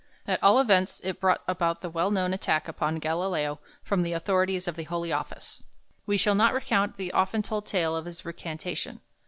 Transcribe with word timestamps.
At 0.25 0.41
all 0.41 0.57
events, 0.57 0.99
it 1.03 1.19
brought 1.21 1.43
about 1.47 1.81
the 1.81 1.89
well 1.91 2.09
known 2.09 2.33
attack 2.33 2.67
upon 2.67 2.95
Galileo 2.95 3.59
from 3.83 4.01
the 4.01 4.13
authorities 4.13 4.67
of 4.67 4.75
the 4.75 4.85
Holy 4.85 5.11
Office. 5.11 5.61
We 6.07 6.17
shall 6.17 6.33
not 6.33 6.55
recount 6.55 6.97
the 6.97 7.11
often 7.11 7.43
told 7.43 7.67
tale 7.67 7.95
of 7.95 8.05
his 8.05 8.25
recantation. 8.25 9.01